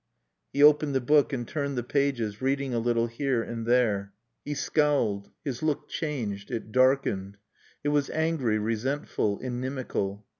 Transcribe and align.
He 0.51 0.63
opened 0.63 0.95
the 0.95 0.99
book 0.99 1.31
and 1.31 1.47
turned 1.47 1.77
the 1.77 1.83
pages, 1.83 2.41
reading 2.41 2.73
a 2.73 2.79
little 2.79 3.05
here 3.05 3.43
and 3.43 3.67
there. 3.67 4.13
He 4.43 4.55
scowled. 4.55 5.29
His 5.45 5.61
look 5.61 5.87
changed. 5.89 6.49
It 6.49 6.71
darkened. 6.71 7.37
It 7.83 7.89
was 7.89 8.09
angry, 8.09 8.57
resentful, 8.57 9.37
inimical. 9.41 10.25